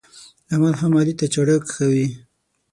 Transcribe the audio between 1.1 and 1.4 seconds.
ته